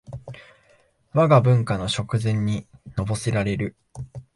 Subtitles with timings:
[1.13, 2.65] わが文化の食膳に
[2.97, 3.75] のぼせられる